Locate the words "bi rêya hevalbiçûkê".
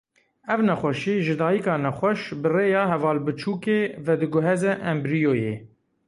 2.41-3.79